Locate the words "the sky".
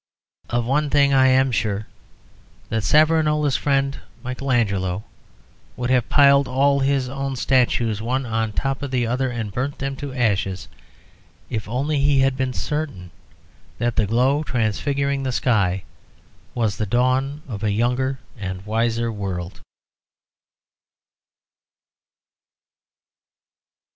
15.21-15.83